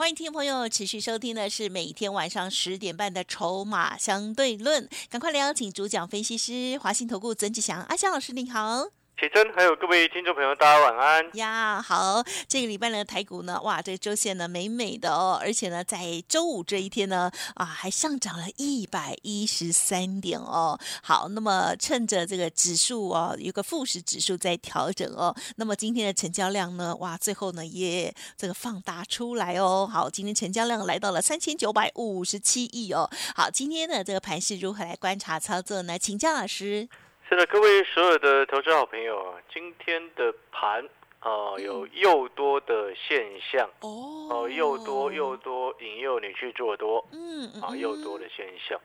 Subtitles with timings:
[0.00, 8.99] 欢迎听众朋友持续收听的是每天晚上十点半的《筹码相对论》，赶快来邀请主讲分析师华信投顾曾志祥阿祥老师，你好。
[9.18, 11.82] 启真，还有各位听众朋友，大家晚安呀！
[11.82, 20.80] 好，这个礼拜呢，台股呢，哇，这周线呢，美美的哦，而且呢，在周五这一天呢，啊，还上涨了一百一十三点哦。
[21.02, 29.86] 好，那么趁着这个指数哦，有个富时指数在调整哦，那么今天的成交量呢，哇，最后呢也这个放大出来哦。
[29.86, 33.06] 好，今天成交量来到了三千九百五十七亿哦。
[33.36, 35.98] 好，今天的这个盘是如何来观察操作呢？
[35.98, 36.88] 请教老师。
[37.30, 40.84] 是的，各位所有的投资好朋友啊，今天的盘
[41.20, 43.70] 啊有又多的现象。
[43.82, 48.80] 哦，又多又多引诱你去做多，嗯啊又多的现象。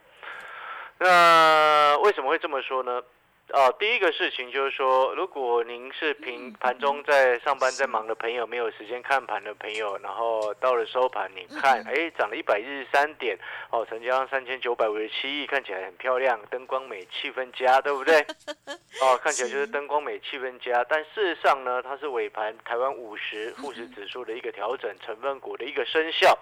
[0.99, 3.01] 那为什么会这么说呢？
[3.53, 13.37] 哦，第一个事情就是说，如果您是平盘中在上班在忙的朋友，没有时间看盘的朋友，然后到了收盘，你看，哎，涨了一百一十三点，
[13.69, 18.19] 哦，成交量三千九百五十七亿，看起来很漂亮，灯光美，气氛佳，对不对？
[18.99, 20.83] 哦，看起来就是灯光美，气氛佳。
[20.89, 26.35] 但事实上呢，它是尾盘台湾五十富时指数的一个调整，成分股的一个生效。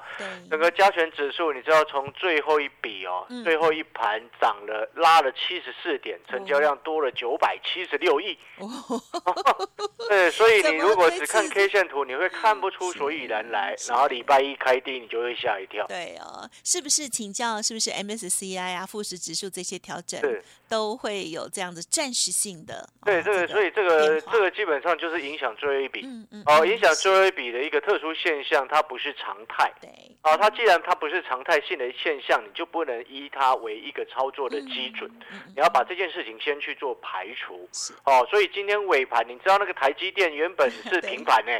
[0.49, 6.92] 整个加权指数，你知道从最后一笔哦，最后一盘涨了，拉了七十四点，成交量多。
[6.93, 8.37] 多了九百七十六亿，
[10.07, 13.75] 对，所以你如果只看 K 线图，你会看不出所以然来。
[13.89, 15.87] 然后礼拜一开低，你就会吓一跳。
[15.87, 17.59] 对哦，是不是请教？
[17.59, 20.21] 是不是 MSCI 啊、富时指数这些调整？
[20.21, 20.39] 对。
[20.69, 26.03] 都会有这样子暂时性的，对这个，所以这个这个基本上就是影响最后一笔，
[26.47, 29.87] 哦，影响最后一笔的一个特殊现象，它不是常态，对，
[30.21, 35.07] 啊，它既然它不是常态性的现象，你就不能依它为一个操作的基准，
[35.55, 37.69] 你要把这件事情先去做排除，
[38.05, 41.51] 哦，所以今天尾盘，你知道那个台积电原本是 平盘呢，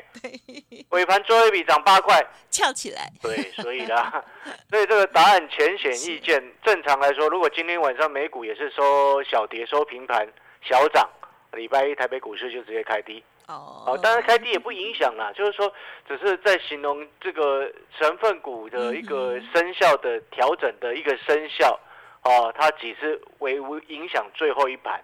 [0.89, 2.19] 尾盘最后一笔涨八块，
[2.49, 4.23] 翘起来，对， 所以啦，
[4.71, 9.21] 所以这个答案浅显易见，正常来说，如果今天晚上美股也是收。
[9.23, 10.27] 小跌收平盘，
[10.61, 11.09] 小涨，
[11.53, 13.23] 礼拜一台北股市就直接开低。
[13.47, 15.71] 哦，当然开低也不影响啦，就是说
[16.07, 21.79] 只是在形容这个成分股的一个生效的调整的一个生效。
[22.23, 23.55] 哦，它只是微
[23.87, 25.01] 影响最后一盘。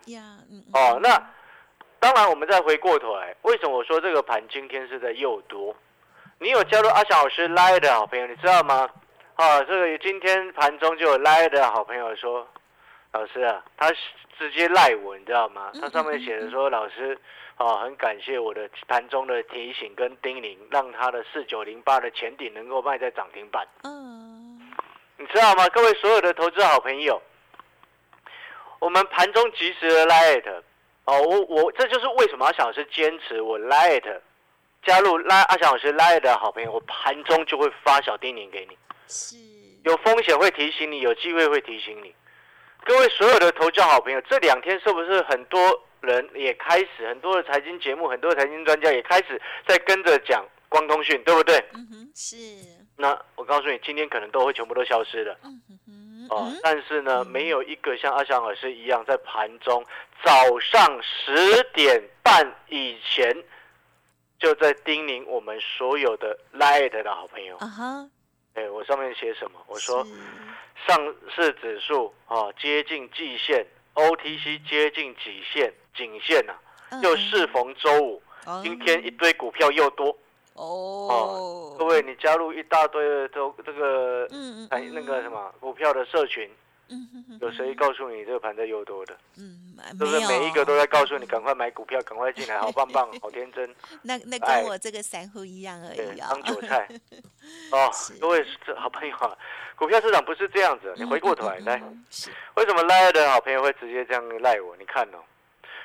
[0.74, 1.22] 哦，那
[2.00, 5.76] 当然我们再回过头来，为什么我说这个盘今天是在诱多？
[6.40, 8.90] 你有加入阿翔老师拉的好朋友，你知道吗？
[9.36, 12.48] 啊，这个今天盘中就有拉的好朋友说。
[13.12, 13.92] 老师啊，他
[14.38, 15.72] 直接赖我，你知道吗？
[15.82, 17.18] 他上面写的说，老师，
[17.56, 23.68] 啊，很感谢我的盘中的提醒跟叮咛，让他的四九零八的前顶能够卖在涨停板。
[23.82, 24.29] 嗯，你
[25.34, 25.68] 知道吗？
[25.70, 27.22] 各位所有的投资好朋友，
[28.80, 30.44] 我们盘中及时的 light，
[31.06, 34.20] 哦，我我这就是为什么阿翔老师坚持我 light，
[34.84, 39.36] 加入拉阿翔老师 light 的好朋友，我盘中就会发小叮咛给你，是
[39.84, 42.14] 有风险会提醒你，有机会会提醒你。
[42.84, 45.60] 各位所有的投教好朋友，这两天是不是很多
[46.02, 51.58] 人也开始，很多的财经节目，很多的财经专家也开始在跟着讲光通讯，对不对？
[51.74, 52.38] 嗯哼，是。
[52.96, 55.38] 那我告诉你，今天可能都会全部都消失了。
[55.44, 59.84] 嗯哼，哦，但是呢，没有一个像阿翔老师一样，在盘中
[60.24, 63.36] 早上十点半以前
[64.38, 67.58] 就在叮咛我们所有的 Light 的好朋友。
[67.58, 68.10] 啊哈。
[68.56, 69.60] 哎，我上面写什么？
[69.68, 70.06] 我说。
[70.88, 70.98] 上
[71.36, 76.54] 市指数啊接近季线，OTC 接近极限颈线呐，
[77.04, 78.22] 又适逢周五，
[78.64, 80.18] 今天一堆股票又多
[80.64, 81.76] 哦。
[81.78, 86.50] 各位，你加入一大堆的都这个嗯嗯那个什么股票的社群。
[87.40, 89.16] 有谁告诉你这个盘在又多的？
[89.38, 93.76] 嗯，是不是每一个都在告诉你赶快买股票，赶快进来， 好棒棒，好天真。
[94.02, 96.30] 那那跟我这个散户一样而已啊。
[96.32, 96.88] 当韭菜
[97.72, 98.44] 哦，各位
[98.76, 99.38] 好朋友啊，
[99.76, 100.92] 股票市场不是这样子。
[100.98, 101.84] 你回过头来，来，
[102.56, 104.76] 为什么赖的好朋友会直接这样赖我？
[104.78, 105.20] 你看哦，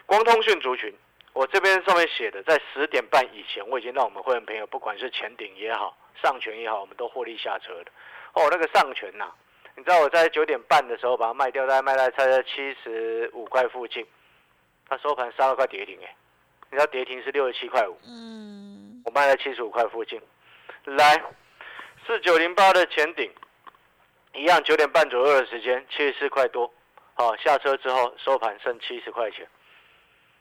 [0.06, 0.90] 光通讯族群，
[1.34, 7.90] 我这边上面写的，在十点半以前，我已经让我们会员朋友，不管是前顶也好，上权也好，我们都获利下车的。
[8.32, 9.31] 哦，那个上权呐。
[9.76, 14.06] 你知道我在九点半的时候把它卖掉，大概卖在差在七十五块附近，
[14.88, 16.16] 它收盘杀了块跌停哎，
[16.70, 20.22] 你知道跌停是六十七块五，嗯，我卖在七十五块附近，
[20.84, 21.20] 来
[22.06, 23.28] 四九零八的前顶，
[24.34, 26.72] 一样九点半左右的时间，七十四块多，
[27.14, 29.44] 好下车之后收盘剩七十块钱，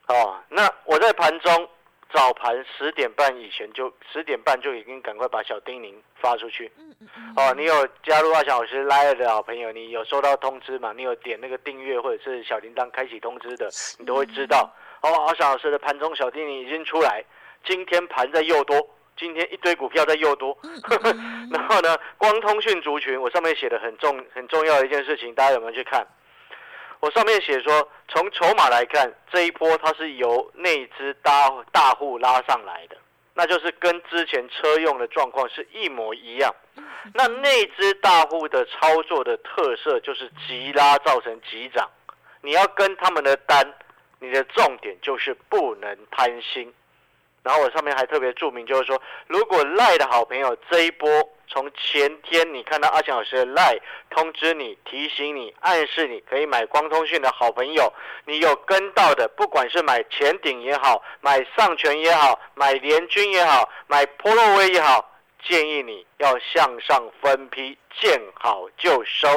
[0.08, 1.68] 哦，那我在盘中
[2.12, 6.70] 早盘十点半以前就十点半就已经赶快把小叮咛发出去。
[6.78, 7.34] 嗯嗯嗯。
[7.36, 10.92] 哦，你有加入阿翔老师 Live 的好朋友，你有收到通知吗？
[10.94, 13.68] 你有点那个订阅或者是小铃铛开启通知的，
[13.98, 14.70] 你都会知道。
[15.00, 17.24] 哦，阿翔老师的盘中小叮咛已经出来，
[17.64, 18.76] 今天盘在又多，
[19.16, 20.56] 今天一堆股票在又多。
[21.50, 26.06] 然后呢，光通讯族群，我上面写的很重很重要的一件事情，大家有没有去看？
[27.04, 32.96] 我上面写说，从筹码来看，这一波它是由内资大大户拉上来的，
[33.34, 36.50] 那就是跟之前车用的状况是一模一样。
[37.12, 41.90] 那内资大户的操作的特色就是急拉造成急涨，
[42.40, 43.70] 你要跟他们的单，
[44.18, 46.72] 你的重点就是不能贪心。
[47.44, 51.08] 然后我上面还特别注明，就是说，如果赖的好朋友这一波。
[51.46, 57.92] 从前天你看到阿强老师的 line 通知你、提醒你、暗示你可以买光通讯的好朋友，
[58.24, 65.14] 你有跟到的，不管是买前顶也好，买上权也好，买联军也好，买波洛威也好，
[65.44, 69.28] 建议你要向上分批，见好就收，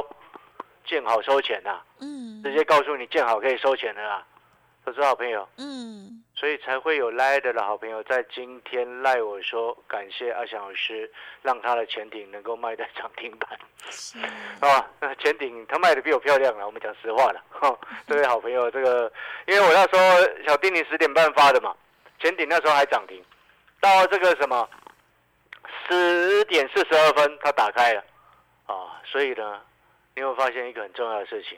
[0.86, 1.82] 见好收钱呐。
[2.00, 4.26] 嗯，直接告诉你见好可以收钱的啦。
[4.86, 11.12] 我是好朋友，嗯，所以才会有赖的好朋友在今天赖我说感谢阿翔老师，
[11.42, 14.20] 让他的潜艇能够卖在涨停板，是。
[14.62, 17.76] 啊，那潜艇他卖的比我漂亮了，我们讲实话了，哈
[18.06, 19.12] 这位好朋友，这个
[19.48, 21.76] 因为我那时候小丁你十点半发的嘛，
[22.20, 23.20] 潜艇那时候还涨停，
[23.82, 24.70] 到这个什么
[25.88, 28.04] 十点四十二分它打开了，
[28.68, 29.60] 啊，所以呢，
[30.16, 31.58] 你会发现一个很重要的事情。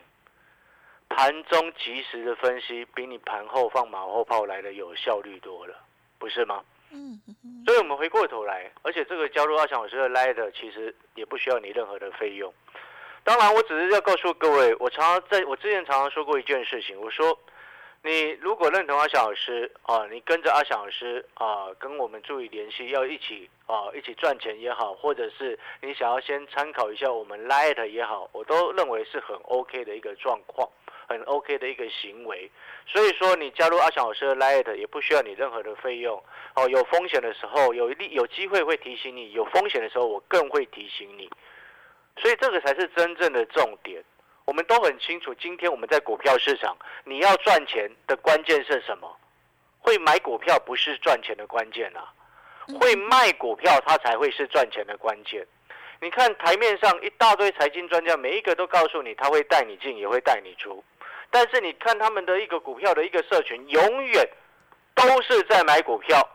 [1.10, 5.76] 盘中及时的分析，比你盘后放马后炮来的有效率多了，
[6.18, 6.64] 不是吗？
[6.92, 7.20] 嗯，
[7.66, 12.52] 所以我们回过头来，而且这个加入阿强老师的 Light，其实也不需要你任何的费用。
[13.24, 17.38] 当然，我只是要告诉各位，我常常在我之前常常说过一件事情，我说，
[18.02, 30.68] 你如果认同阿翔老师啊，你跟着阿翔老师啊，跟我们注意联系，要一起啊一起赚钱也好，或者是你想要先参考一下我们 Light 也好，我都认为是很 OK 的一个状况。
[31.10, 32.52] 很 OK 的一个行为，
[32.86, 36.24] 所以说你加入阿翔老师的 Light 也不需要你任何的费用
[36.54, 36.70] 哦。
[36.70, 41.28] 有风险的时候，有利有机会会提醒你；有风险的时候，我更会提醒你。
[42.18, 44.04] 所以这个才是真正的重点。
[44.46, 49.18] 我们都很清楚，今天我们在股票市场，你要赚钱的关键是什么？
[49.80, 52.14] 会买股票不是赚钱的关键啊，
[52.80, 55.48] 会卖股票它才会是赚钱的关键。
[56.02, 60.84] 你看台面上一大堆财经专家，每一个都告诉你他会带你进，也会带你出。
[61.31, 64.28] 但是你看他们的一个股票的一个社群，永远
[64.96, 66.28] 都是在买股票，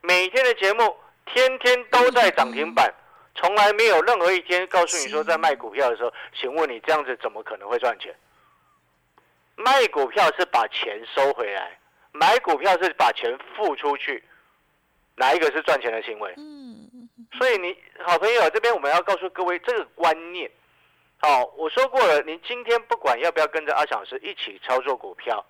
[0.00, 0.96] 每天的节目
[1.26, 2.92] 天天都在涨停板，
[3.34, 8.14] 从来没有任何一天告诉你说在卖股票的时候，请问你这样子怎么可能会赚钱？
[9.54, 11.78] 卖股票是把钱收回来，
[12.10, 14.24] 买股票是把钱付出去，
[15.14, 16.34] 哪一个是赚钱的行为？
[16.36, 20.50] 嗯，所以你好朋友这边我们要告诉各位这个观念。
[21.24, 25.44] 好，我说过了，你今天不管要不要跟着阿翔老师一起操作股票，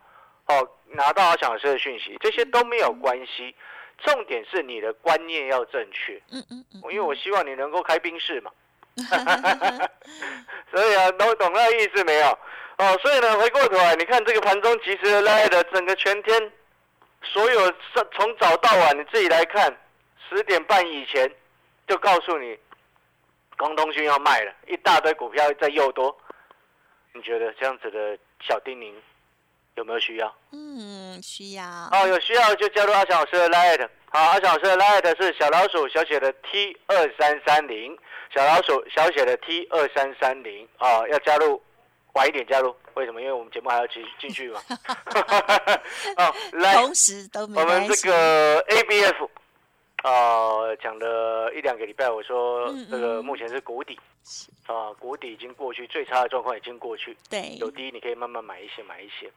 [0.46, 3.54] 哦，拿到阿翔老师的讯息，这些都没有关系。
[4.04, 6.20] 重点是你的观念要正确。
[6.30, 6.82] 嗯嗯嗯。
[6.90, 8.50] 因为我希望你能够开冰室嘛。
[10.70, 12.38] 所以啊，都懂那意思没有？
[12.76, 16.52] 哦，所以呢，回过头来，你看这个盘中及时来的整个全天，
[17.22, 17.72] 所有
[18.12, 19.74] 从早到晚，你自己来看，
[20.28, 21.32] 十点半以前
[21.86, 22.58] 就告诉你。
[23.62, 26.12] 光通讯要卖了，一大堆股票在又多，
[27.12, 28.92] 你觉得这样子的小丁宁
[29.76, 30.34] 有没有需要？
[30.50, 31.64] 嗯，需要。
[31.92, 33.88] 哦，有需要就加入阿翔老师的 Light。
[34.10, 37.96] 好，阿翔老师的 Light 是小老鼠小写的 T 二三三零，
[38.34, 40.68] 小老鼠小写的 T 二三三零。
[40.80, 41.62] 哦，要加入
[42.14, 43.20] 晚一点加入，为什么？
[43.20, 44.60] 因为我们节目还要继续进去嘛。
[46.18, 49.28] 哦，来，同时都没我们这个 ABF。
[50.02, 53.98] 啊，讲了一两个礼拜，我说这个目前是谷底，
[54.66, 57.16] 啊，谷底已经过去，最差的状况已经过去。
[57.30, 59.30] 对，有低你可以慢慢买一些，买一些。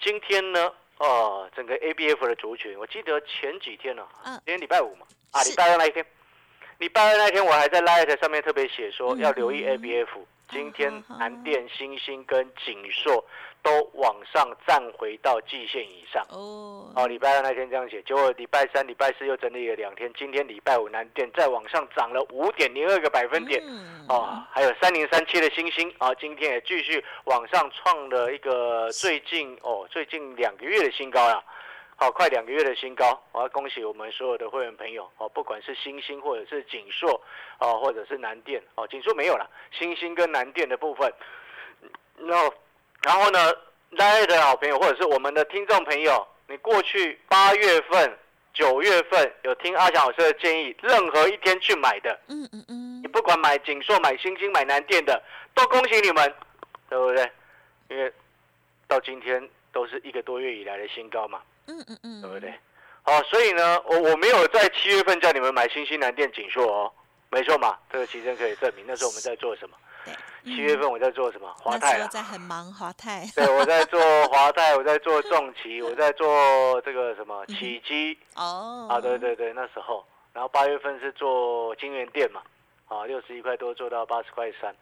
[0.00, 6.04] 今天呢，哦，整个 A B F 的族群，我记得前几天呢，今天礼拜五嘛，啊，礼拜二那一天，
[6.78, 10.26] 礼拜二那天我还在 Light 上面特别写说要留意 A B F。
[10.48, 13.24] 今天南电、星星跟锦硕
[13.66, 16.88] 都往上站回到季线以上哦。
[16.94, 23.60] 哦，礼拜二那天这样写，结果礼拜三、礼拜四又整理了两天，今天礼拜五南电再往上涨了五点零二个百分点
[24.08, 24.40] 哦。
[24.52, 31.42] 还有三零三七的星星啊，今天也继续往上创了一个最近哦最近两个月的新高了。
[31.96, 37.20] 好，快两个月的新高，我要恭喜我们所有的会员朋友哦，不管是星星或者是锦硕
[37.58, 41.12] 哦，或者是南电哦，锦硕没有了，星星跟南电的部分，
[42.18, 42.54] 然后
[43.06, 43.52] 然后呢，
[43.96, 48.18] 大家的好朋友或者是我们的听众朋友你过去八月份、
[48.52, 55.22] 九月份有听阿强老师的建议，任何一天去买的，嗯嗯嗯，你不管买锦硕、买星星、买南电的，
[55.54, 56.34] 都恭喜你们，
[56.90, 57.30] 对不对？
[57.90, 58.12] 因为
[58.88, 62.52] 到今天都是一个多月以来的新高嘛，嗯嗯嗯，对不对？
[63.04, 66.92] 好，所以呢，我我没有在七月份叫你们买星星南电锦硕哦，
[67.30, 69.76] 没错嘛，这个其实可以证明那时候我们在做什么。
[70.44, 71.52] 七月份我在做什么？
[71.58, 73.26] 华泰在很忙，华泰。
[73.34, 78.16] 对，我在做华泰，我在做重旗， 我在做这个什么起基。
[78.36, 78.86] 哦。
[78.88, 82.40] 啊，对对对，那时候，然后八月份是做金源店嘛，
[82.88, 84.74] 啊，六十一块多做到八十块三。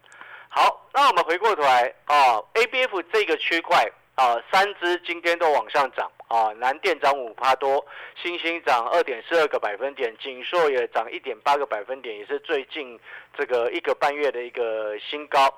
[0.49, 3.83] 好，那我们回过头来啊，A B F 这个区块
[4.15, 6.11] 啊，三只今天都往上涨。
[6.27, 7.85] 啊，南电涨五帕多，
[8.19, 12.99] 星星涨二点四二个百分点，锦硕也涨一点八个百分点，也是最近
[13.37, 15.53] 这个一个半月的一个新高。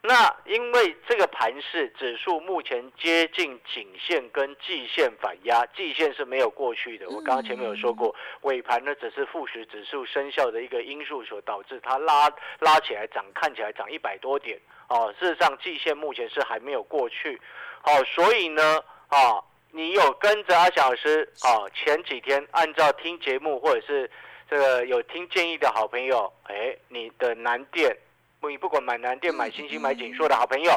[0.00, 7.06] 那因为这个盘势指数目前接近颈线跟季线反压，季线是没有过去的。
[7.10, 14.58] 我刚刚前面有说过，尾盘呢只是富时指数生效的一个因素所导致它拉拉起来涨，看起来涨一百多点。
[14.88, 17.38] 哦，事实上季线目前是还没有过去。
[17.82, 19.42] 好，所以呢，啊。
[19.70, 21.68] 你有跟着阿小老师啊？
[21.74, 24.10] 前几天按照听节目或者是
[24.50, 27.94] 这个有听建议的好朋友，哎，你的南电，
[28.40, 30.72] 你不管买南电、买星星、买锦硕的好朋友，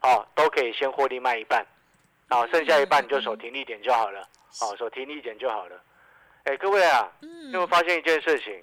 [0.00, 1.64] 啊，都可以先获利卖一半，
[2.28, 4.20] 啊，剩下一半你就守停利点就好了，
[4.60, 5.80] 啊，守停利点就好了。
[6.42, 8.60] 哎，各位啊，有没有发现一件事情？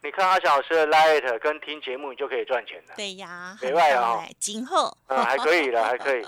[0.00, 2.94] 你看阿翔老师的 light 跟听节目，你就可以赚钱了。
[2.96, 6.24] 对呀，没外啊，今后嗯还可以的，还可以，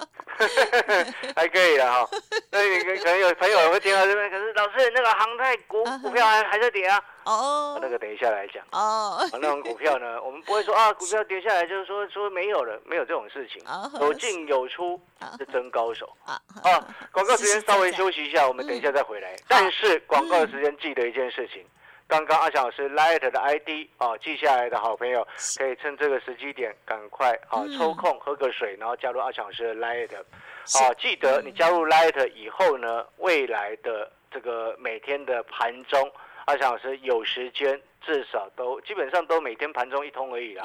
[1.37, 2.09] 还可以 的哈。
[2.51, 7.01] 那你可能有朋友会听到这边，可是老师那个航太股股票还还在跌啊。
[7.25, 7.79] 哦。
[7.81, 8.65] 那个等一下来讲。
[8.73, 9.25] 哦。
[9.35, 13.63] 那种股票呢，我们不会说啊， 股票跌下来就是说说没有了，没有这种事情。
[14.01, 15.01] 有进有出
[15.39, 16.13] 是真高手。
[16.25, 16.35] 啊。
[16.65, 19.37] 啊，广告时间稍微休息一下，我们等一下再回来。
[19.47, 21.65] 但是广告的时间记得一件事情。
[22.11, 25.25] 刚刚阿翔老师 Light 的 ID 哦，记下来的好朋友
[25.57, 30.13] 可以趁这个时机点赶快啊抽空喝个水，然后加入阿翔老师的 Light。
[30.17, 36.11] 啊，记得你加入 Light 以后呢，未来的这个每天的盘中，
[36.47, 40.65] 阿翔老师有时间至少都基本上都每天盘中一通而已啦，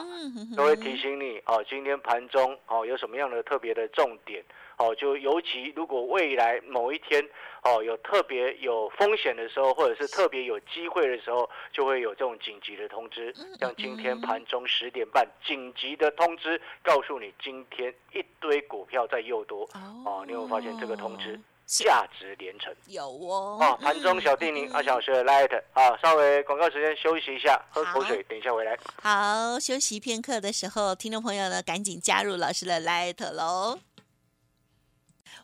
[0.58, 4.44] 都会提醒你哦，今天盘中哦有什么样的特别的重点。
[4.78, 7.24] 哦，就尤其如果未来某一天
[7.64, 13.34] 哦有特别有风险的时候，或者是特别有机会的时候，就会有这种紧急的通知。
[13.60, 19.68] 像今天盘中十点半紧急的通知，告诉你今天一堆股票在诱多。
[20.06, 22.74] 哦，你有发现这个通知价值连城？
[22.88, 23.58] 有哦。
[23.62, 28.78] 哦，盘中小叮咛，阿小时的 light 啊，稍微广告时间休息一下，喝口水，等一下回来。
[29.02, 33.80] 好，休息片刻的时候，听众朋友呢，赶紧加入老师的 light 喽。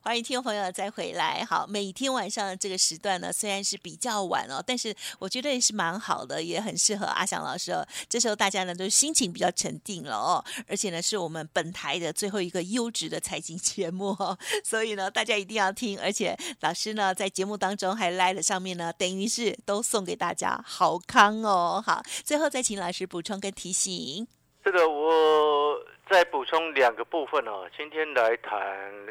[0.03, 1.46] 欢迎听众朋友再回来。
[1.48, 7.72] 好，每天晚上的这个时段呢，虽然是比较晚哦，但是我觉得也是蛮好的，也很适合阿翔老师。
[8.10, 16.00] 这时候大家呢都心情比较沉定了哦，而且呢是我们本台的最后一个优质的财经节目哦， 所以呢大家一定要听。
[16.00, 21.79] 而且老师呢在节目当中还来了上面呢，等于是都送给大家好康哦。
[21.86, 24.27] 好，最后再请老师补充跟提醒。
[24.65, 25.77] 这个我。
[26.12, 28.62] 再补充两个部分哦，今天来谈，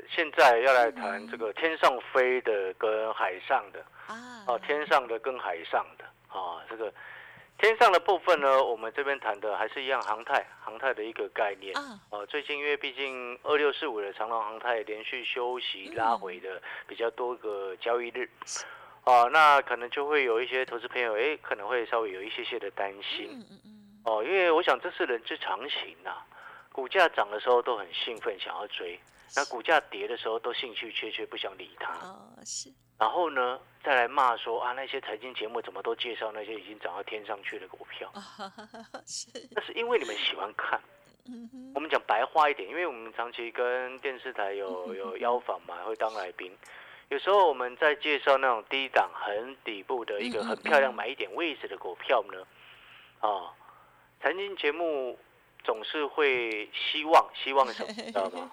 [0.07, 3.83] 现在要来谈这个天上飞的跟海上的。
[4.07, 6.05] 啊，哦，天上的跟海上的。
[6.29, 6.93] 啊，这个
[7.57, 11.75] 天上的部分呢，我们这边谈的还是一样航太，航太的一个概念。
[11.75, 11.99] 啊。
[12.11, 18.29] 哦，最近因为毕竟二六四五的长龙航太连续休息拉回的比较多个交易日，
[19.05, 23.43] 哦，那可能就会有一些投资朋友哎，可能会稍微有一些些的担心，
[24.05, 26.13] 哦，因为我想这是人之常情呐。
[26.73, 28.99] 股价涨的时候都很兴奋，想要追；
[29.35, 31.93] 那股价跌的时候都兴趣缺缺，不想理它。
[32.07, 32.73] 哦，是。
[32.99, 38.13] 然后呢，再来骂说啊，那些财经节目怎么都介绍那些已经涨到天上去的股票？
[39.05, 39.29] 是。
[39.51, 40.81] 那是因为你们喜欢看。
[41.75, 46.57] 我们讲白话一点，因为我们长期跟电视台有有邀访嘛，会当来宾。
[47.09, 52.47] 有时候我们在介绍那种低档、很底部的一个很漂亮买一点位置的股票呢，
[53.19, 53.53] 啊，
[54.21, 55.19] 财经节目。
[55.65, 58.51] 总是会希望希望什么， 知道吗？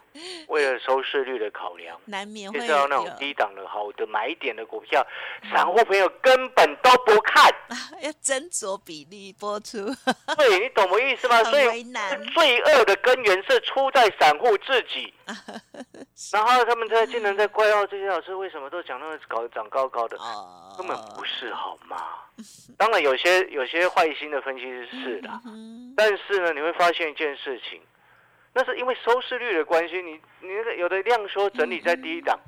[0.47, 5.05] 为了收视率的考量，难免会要那种低档的好的买点的股票，
[5.51, 7.49] 散户朋友根本都不看，
[8.01, 9.77] 要斟酌比例播出。
[10.37, 11.43] 对，你懂我意思吗？
[11.45, 11.83] 所以
[12.33, 15.13] 罪恶的根源是出在散户自己。
[16.33, 20.17] 然后他们在竟然在怪哦，这些老师为什么都讲那么高长高高的，
[20.75, 21.97] 根本不是好吗？
[22.77, 25.29] 当然有些有些坏心的分析师是的，
[25.95, 27.79] 但是呢，你会发现一件事情，
[28.53, 32.39] 那是因为收视率的关系，你你那个有的量说整理在第一档，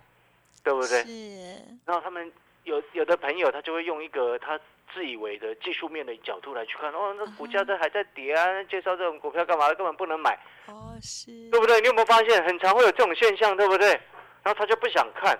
[0.63, 1.03] 对不对？
[1.03, 1.63] 是。
[1.85, 2.31] 然后他们
[2.63, 4.59] 有有的朋友他就会用一个他
[4.93, 9.67] 自以为的技术面的角度来去看，哦，那股价在还在跌啊，介绍这种股票干嘛？
[9.73, 11.79] 根本不能买，哦，是，对不对？
[11.81, 13.89] 你有没有发现，很常会有这种现象，对不对？
[14.43, 15.37] 然后他就不想看，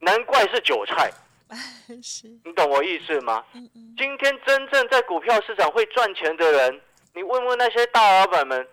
[0.00, 1.10] 难怪是韭菜，
[2.02, 3.44] 是，你懂我意思吗？
[3.96, 6.80] 今天真正在股票市场会赚钱的人，
[7.14, 8.66] 你问问那些大老板们，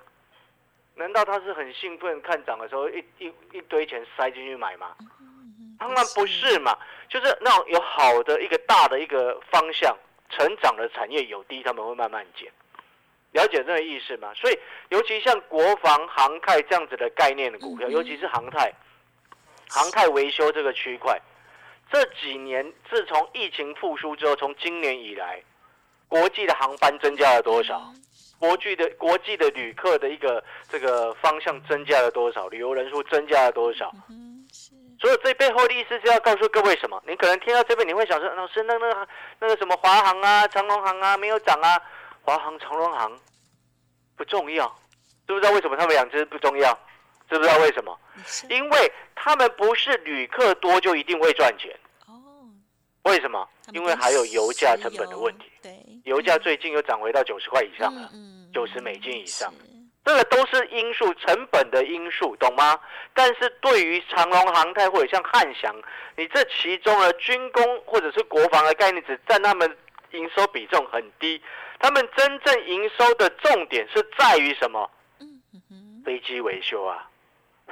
[0.96, 4.96] 难道他是很兴奋看涨的时候一一一堆钱塞进去买吗？
[5.79, 6.77] 当然不是嘛，
[7.10, 9.98] 就是那种有好的一个大的一个方向
[10.30, 12.51] 成长的产业有低，他们会慢慢减。
[13.32, 14.32] 了解这个意思吗？
[14.36, 18.74] 所以尤其像国防航太这样子的概念的股票，尤其是航太、
[19.68, 21.20] 航太维修这个区块，
[21.92, 25.44] 这几年自从疫情复苏之后，从今年以来，
[26.08, 27.94] 国际的航班增加了多少？
[28.39, 32.48] 国际的国际的旅客的一个这个方向增加了多少？
[32.48, 33.94] 旅游人数增加了多少？
[35.00, 37.01] 所以这背后的意思是要告诉各位什么？
[37.08, 39.08] 你可能听到这边你会想说，老师，那那个
[39.39, 41.82] 那个什么华航啊、长隆航啊没有涨啊？
[42.22, 43.18] 华航、长隆航
[44.18, 44.68] 不重要，
[45.25, 46.74] 知不知道为什么他们两只不重要？
[47.29, 47.98] 知不知道为什么？
[48.50, 51.74] 因为他们不是旅客多就一定会赚钱。
[52.08, 52.20] 哦。
[53.03, 53.48] 为什么？
[53.72, 55.46] 因为还有油价成本的问题。
[55.62, 55.72] 对。
[56.03, 58.10] 油价最近又涨回到九十块以上了，
[58.53, 59.53] 九十美金以上。
[60.06, 62.79] 这个都是因素，成本的因素，懂吗？
[63.13, 65.75] 但是对于长隆航太或者像汉翔，
[66.15, 69.77] 你这其中的军工或者是国防的概念，只占他们
[70.12, 71.41] 营收比重很低。
[71.79, 74.89] 他们真正营收的重点是在于什么？
[76.03, 77.08] 飞机维修啊，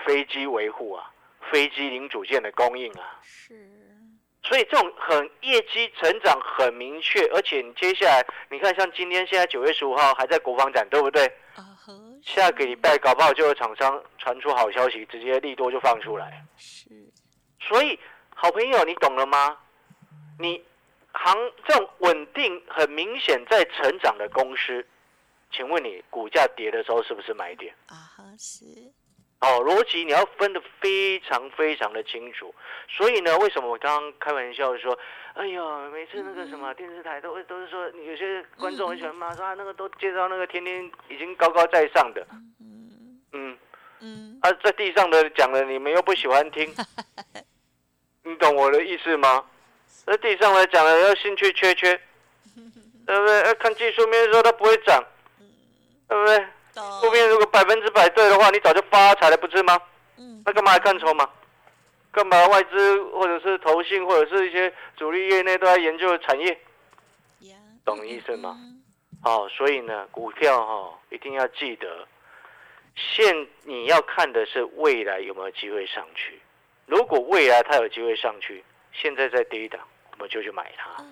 [0.06, 1.10] 飞机维护啊，
[1.50, 3.20] 飞机零组件的供应啊。
[3.24, 3.56] 是。
[4.44, 11.26] 所以这种很业绩成长很明确，而且你接下来你看，像今天现在九月十五号还在国防展，对不对？
[11.56, 11.64] 啊
[12.24, 16.46] 下个礼拜搞不好就有厂商传出好消息，直接利多就放出来。
[16.58, 16.90] 是，
[17.60, 18.00] 所以
[18.36, 19.58] 好朋友，你懂了吗？
[20.40, 20.64] 你
[21.14, 24.86] 行这种稳定、很明显在成长的公司，
[25.52, 27.74] 请问你股价跌的时候是不是买点？
[27.88, 27.98] 啊，
[28.38, 28.66] 是。
[29.40, 32.54] 哦，逻辑你要分得非常非常的清楚。
[32.90, 34.98] 所以呢，为什么我刚刚开玩笑说，
[35.34, 42.26] 哎呦，每次那个什么电视台都会都是说，有些观众很喜欢骂说啊，那个都介绍那个天天已经高高在上的，
[42.60, 43.20] 嗯。
[43.34, 43.58] 嗯。
[44.00, 46.72] 嗯，啊，在地上的讲了，你们又不喜欢听，
[48.24, 49.44] 你懂我的意思吗？
[50.06, 52.00] 在地上来讲了，要兴趣缺缺，
[53.08, 53.44] 对不对？
[53.46, 55.04] 要看技术面说它不会涨，
[56.08, 56.48] 对不对？
[56.84, 59.80] 后面如果百分之百对的话，你早就发财了，不是吗？
[60.18, 61.30] 嗯，那干嘛还看筹码？
[62.12, 66.60] 干嘛外资或者是投信或者是一些主力业内都在研究产业？
[67.86, 68.58] 懂意思吗？
[69.24, 72.08] 好，所以呢，股票哈一定要记得，
[72.96, 76.42] 现你要看的是未来有没有机会上去。
[76.86, 79.80] 如果未来它有机会上去，现在在低档，
[80.12, 81.04] 我们就去买它。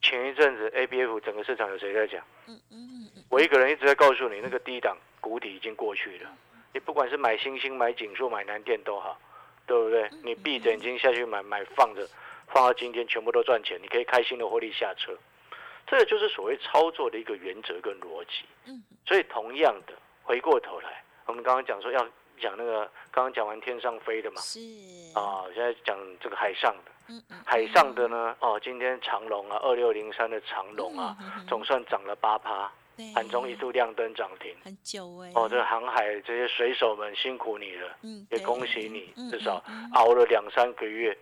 [0.00, 2.24] 前一阵子 A B F 整个市场有谁在讲？
[2.46, 3.03] 嗯嗯嗯，
[3.34, 6.30] 我一个人一直在告诉你，那个低档谷底已经过去了。
[6.72, 9.18] 你不管是买星星、买锦数、买南电都好，
[9.66, 10.08] 对不对？
[10.22, 12.08] 你闭着眼睛下去买，买放着，
[12.46, 15.12] 放到今天全部都赚钱，你可以开心的获利下车。
[15.84, 18.44] 这个就是所谓操作的一个原则跟逻辑。
[18.66, 22.06] 嗯，所以同样的，回过头来，我们刚刚讲说要
[22.40, 24.60] 讲那个，刚刚讲完天上飞的嘛，是
[25.18, 26.92] 啊，现在讲这个海上的。
[27.44, 28.36] 海上的呢？
[28.38, 31.16] 哦，今天长龙啊，二六零三的长龙啊，
[31.48, 32.70] 总算涨了八趴，
[33.14, 35.30] 盘中一度亮灯涨停，很久哎。
[35.34, 39.62] 哦，这航海这些水手们辛苦你了，嗯，也恭喜你，至少
[39.94, 41.16] 熬了两三个月，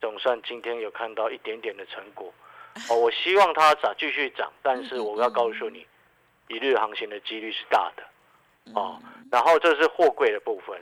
[0.00, 2.32] 总算今天有看到一点点的成果。
[2.88, 5.86] 哦，我希望它涨，继续涨，但是我要告诉你，
[6.48, 8.02] 一日航行的几率是大的。
[8.74, 8.98] 哦，
[9.30, 10.80] 然后这是货柜的部分，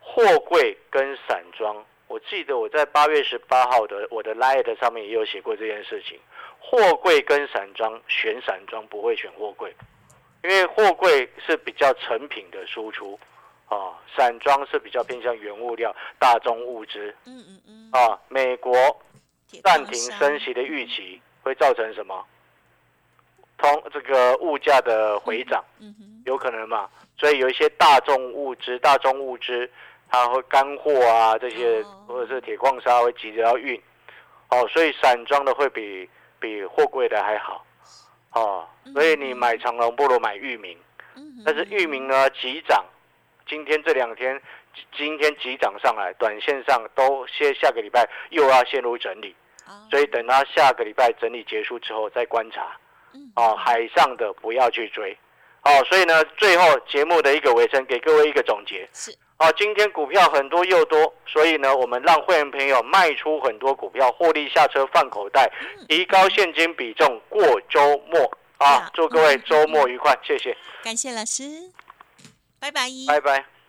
[0.00, 1.82] 货柜跟散装。
[2.08, 6.18] 我记得我在八月十八号的我的 Light 上面也有写过这件事情。
[6.60, 9.74] 货柜跟散装选散装不会选货柜，
[10.44, 13.18] 因为货柜是比较成品的输出，
[13.66, 17.14] 啊，散装是比较偏向原物料、大宗物资。
[17.26, 17.90] 嗯嗯嗯。
[17.92, 18.72] 啊，美国
[19.62, 22.24] 暂停升息的预期会造成什么？
[23.58, 25.64] 通这个物价的回涨，
[26.24, 26.88] 有可能嘛？
[27.18, 29.68] 所以有一些大众物资、大宗物资。
[30.12, 33.80] 它会干货啊，这些或者是铁矿砂会急着要运，
[34.48, 37.64] 哦，所以散装的会比比货柜的还好，
[38.32, 40.76] 哦，所以你买长隆不如买域名，
[41.44, 42.84] 但是域名呢急涨，
[43.46, 44.40] 今天这两天
[44.96, 49.36] 今天急涨上来，短线上都先下个礼拜又要陷入整理，
[49.90, 52.76] 所以等它下个礼拜整理结束之后再观察，
[53.36, 55.16] 哦，海上的不要去追，
[55.62, 58.88] 好，所以呢，最后节目的一个尾声，给各位一个总结。
[58.92, 59.14] 是。
[59.36, 65.50] 好，今天股票很多又多，所以呢，我们让会员朋友卖出很多股票，获利下车放口袋，
[65.88, 68.30] 提高现金比重过周末。
[68.58, 70.54] 啊，祝各位周末 愉快，谢谢。
[70.82, 71.42] 感谢老师，
[72.60, 72.82] 拜拜。
[73.08, 73.59] 拜拜。